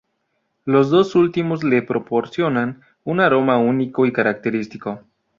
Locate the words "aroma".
3.19-3.59